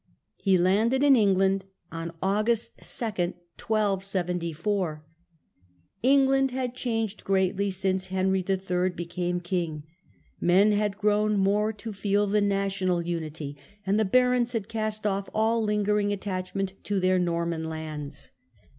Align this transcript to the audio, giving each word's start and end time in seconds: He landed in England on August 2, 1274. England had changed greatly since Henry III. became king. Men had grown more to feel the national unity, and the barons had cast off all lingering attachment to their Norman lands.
He 0.37 0.57
landed 0.57 1.03
in 1.03 1.15
England 1.15 1.65
on 1.91 2.11
August 2.23 2.79
2, 2.79 2.83
1274. 3.59 5.03
England 6.01 6.49
had 6.49 6.73
changed 6.73 7.23
greatly 7.23 7.69
since 7.69 8.07
Henry 8.07 8.43
III. 8.49 8.89
became 8.95 9.39
king. 9.39 9.83
Men 10.39 10.71
had 10.71 10.97
grown 10.97 11.37
more 11.37 11.71
to 11.73 11.93
feel 11.93 12.25
the 12.25 12.41
national 12.41 13.03
unity, 13.03 13.55
and 13.85 13.99
the 13.99 14.03
barons 14.03 14.53
had 14.53 14.67
cast 14.67 15.05
off 15.05 15.29
all 15.35 15.61
lingering 15.63 16.11
attachment 16.11 16.73
to 16.85 16.99
their 16.99 17.19
Norman 17.19 17.65
lands. 17.69 18.31